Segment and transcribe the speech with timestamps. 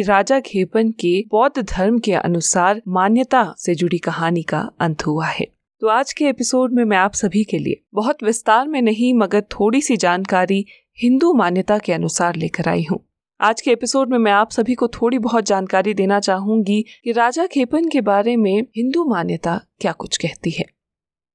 [0.00, 5.46] राजा घेपन के बौद्ध धर्म के अनुसार मान्यता से जुड़ी कहानी का अंत हुआ है।
[5.80, 9.40] तो आज के एपिसोड में मैं आप सभी के लिए बहुत विस्तार में नहीं, मगर
[9.40, 10.64] थोड़ी सी जानकारी
[11.02, 13.00] हिंदू मान्यता के अनुसार लेकर आई हूँ।
[13.40, 17.46] आज के एपिसोड में मैं आप सभी को थोड़ी बहुत जानकारी देना चाहूँगी कि राजा
[17.46, 20.64] खेपन के बारे में हिंदू मान्यता क्या कुछ कहती है।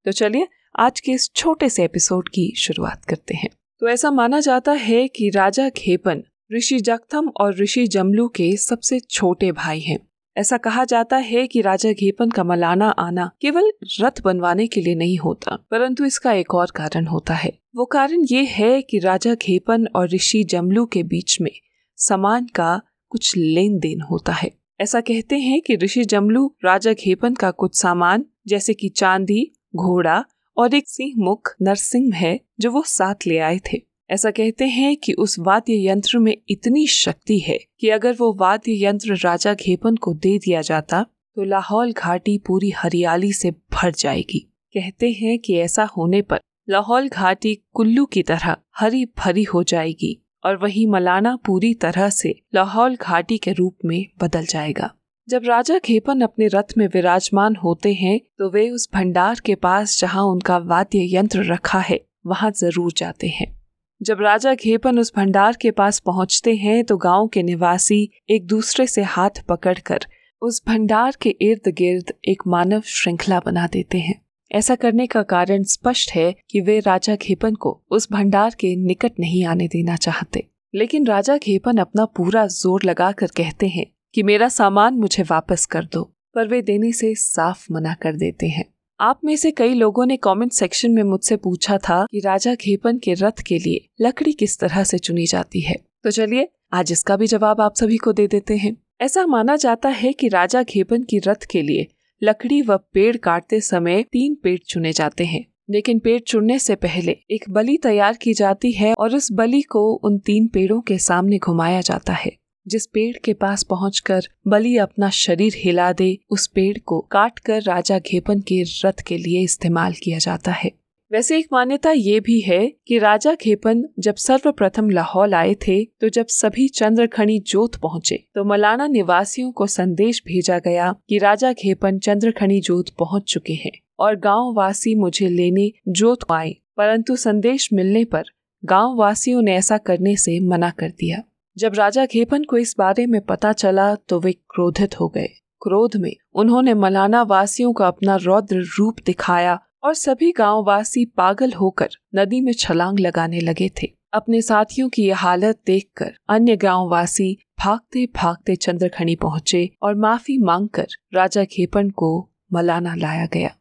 [0.06, 0.48] तो चलिए
[0.80, 3.50] आज के इस छोटे से एपिसोड की शुरुआत करते हैं।
[3.80, 9.00] तो ऐसा माना जाता है कि राजा खेपन ऋषि जगथम और ऋषि जमलू के सबसे
[9.00, 9.98] छोटे भाई हैं।
[10.38, 14.96] ऐसा कहा जाता है कि राजा घेपन का मलाना आना केवल रथ बनवाने के लिए
[14.96, 19.36] नहीं होता, परंतु इसका एक और कारण होता है। वो कारण ये है कि राजा
[19.36, 21.52] घेपन और ऋषि जमलू के बीच में
[21.98, 27.34] सामान का कुछ लेन देन होता है। ऐसा कहते हैं कि ऋषि जमलू राजा घेपन
[27.34, 30.24] का कुछ सामान, जैसे कि चांदी, घोड़ा
[30.58, 34.96] और एक सिंह मुख नरसिंह है, जो वो साथ ले आए थे। ऐसा कहते हैं
[34.98, 39.96] कि उस वाद्य यंत्र में इतनी शक्ति है कि अगर वो वाद्य यंत्र राजा घेपन
[39.96, 41.02] को दे दिया जाता
[41.38, 44.40] तो लाहौल घाटी पूरी हरियाली से भर जाएगी।
[44.76, 50.18] कहते हैं कि ऐसा होने पर लाहौल घाटी कुल्लू की तरह हरी भरी हो जाएगी
[50.46, 54.94] और वही मलाना पूरी तरह से लाहौल घाटी के रूप में बदल जाएगा।
[55.28, 60.00] जब राजा खेपन अपने रथ में विराजमान होते हैं तो वे उस भंडार के पास
[60.00, 63.63] जहाँ उनका वाद्य यंत्र रखा है, वहाँ ज़रूर जाते हैं।
[64.02, 67.98] जब राजा घेपन उस भंडार के पास पहुँचते हैं तो गाँव के निवासी
[68.30, 70.06] एक दूसरे से हाथ पकड़कर
[70.42, 74.16] उस भंडार के इर्द गिर्द एक मानव श्रृंखला बना देते हैं।
[74.52, 79.20] ऐसा करने का कारण स्पष्ट है कि वे राजा घेपन को उस भंडार के निकट
[79.20, 83.86] नहीं आने देना चाहते। लेकिन राजा घेपन अपना पूरा ज़ोर लगाकर कहते हैं
[84.16, 86.04] कि मेरा सामान मुझे वापस कर दो,
[86.36, 90.18] पर वे देने से साफ़ मना कर देते हैं। आप में से कई लोगों ने
[90.18, 94.60] कमेंट सेक्शन में मुझसे पूछा था कि राजा घेपन के रथ के लिए लकड़ी किस
[94.60, 98.28] तरह से चुनी जाती है। तो चलिए, आज इसका भी जवाब आप सभी को दे
[98.28, 101.88] देते हैं। ऐसा माना जाता है कि राजा घेपन की रथ के लिए
[102.24, 107.12] लकड़ी व पेड़ काटते समय तीन पेड़ चुने जाते हैं। लेकिन पेड़ चुनने से पहले
[107.32, 111.38] एक बलि तैयार की जाती है और उस बलि को उन तीन पेड़ों के सामने
[111.38, 116.78] घुमाया जाता है। जिस पेड़ के पास पहुंचकर बलि अपना शरीर हिला दे, उस पेड़
[116.78, 120.72] को काट कर राजा घेपन के रथ के लिए इस्तेमाल किया जाता है।
[121.12, 126.10] वैसे एक मान्यता ये भी है कि राजा खेपन जब सर्वप्रथम लाहौल आए थे तो
[126.10, 132.00] जब सभी चंद्रखणी जोत पहुँचे तो मलाना निवासियों को संदेश भेजा गया कि राजा खेपन
[132.00, 138.04] चंद्रखणी जोत पहुँच चुके हैं और गाँव वासी मुझे लेने जोत आए, परंतु संदेश मिलने
[138.06, 138.24] पर
[138.64, 141.22] गाँव वासियों ने ऐसा करने से मना कर दिया।
[141.58, 145.28] जब राजा खेपन को इस बारे में पता चला तो वे क्रोधित हो गए।
[145.62, 151.54] क्रोध में उन्होंने मलाना वासियों का अपना रौद्र रूप दिखाया और सभी गाँव वासी पागल
[151.54, 156.90] होकर नदी में छलांग लगाने लगे थे। अपने साथियों की यह हालत देखकर अन्य गाँव
[156.90, 163.56] वासी भागते भागते चंद्रखनी पहुँचे और माफ़ी मांगकर राजा खेपन को मलाना लाया गया।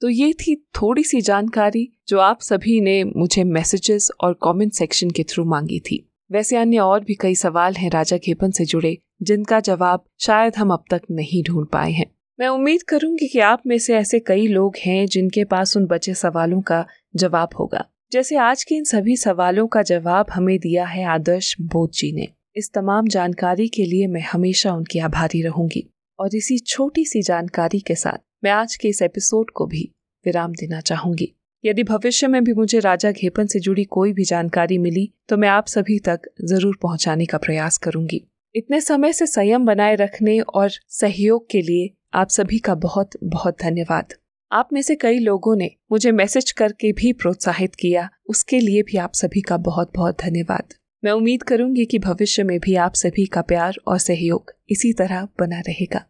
[0.00, 5.10] तो ये थी थोड़ी सी जानकारी जो आप सभी ने मुझे मैसेजेस और कमेंट सेक्शन
[5.10, 8.98] के थ्रू मांगी थी। वैसे अन्य और भी कई सवाल हैं राजा खेपन से जुड़े,
[9.22, 12.06] जिनका जवाब शायद हम अब तक नहीं ढूंढ पाए हैं।
[12.40, 16.14] मैं उम्मीद करूँगी कि आप में से ऐसे कई लोग हैं जिनके पास उन बचे
[16.14, 16.86] सवालों का
[17.16, 21.90] जवाब होगा। जैसे आज के इन सभी सवालों का जवाब हमें दिया है आदर्श बोध
[21.90, 27.04] जी ने। इस तमाम जानकारी के लिए मैं हमेशा उनकी आभारी रहूँगी। और इसी छोटी
[27.04, 29.92] सी जानकारी के साथ मैं आज के इस एपिसोड को भी
[30.26, 34.78] विराम देना चाहूँगी। यदि भविष्य में भी मुझे राजा घेपन से जुड़ी कोई भी जानकारी
[34.78, 38.22] मिली तो मैं आप सभी तक ज़रूर पहुँचाने का प्रयास करूँगी।
[38.54, 43.56] इतने समय से संयम बनाए रखने और सहयोग के लिए आप सभी का बहुत बहुत
[43.62, 44.14] धन्यवाद।
[44.52, 48.96] आप में से कई लोगों ने मुझे मैसेज करके भी प्रोत्साहित किया, उसके लिए भी
[48.96, 53.26] आप सभी का बहुत बहुत धन्यवाद। मैं उम्मीद करूँगी कि भविष्य में भी आप सभी
[53.26, 56.04] का प्यार और सहयोग इसी तरह बना रहेगा।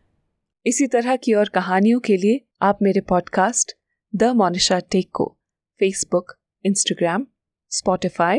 [0.66, 3.76] इसी तरह की और कहानियों के लिए आप मेरे पॉडकास्ट
[4.12, 5.36] द मोनिशा टेक को
[5.80, 6.32] Facebook
[6.64, 7.26] Instagram
[7.70, 8.38] Spotify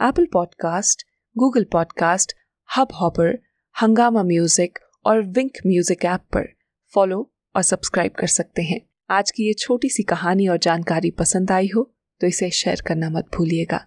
[0.00, 1.02] Apple podcast
[1.38, 2.32] Google podcast
[3.00, 3.38] Hubhopper
[3.82, 6.52] Hungama music और विंक म्यूज़िक ऐप पर
[6.94, 8.80] फॉलो और सब्सक्राइब कर सकते हैं।
[9.10, 13.10] आज की ये छोटी सी कहानी और जानकारी पसंद आई हो तो इसे शेयर करना
[13.10, 13.78] मत भूलिएगा।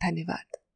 [0.00, 0.53] धन्यवाद।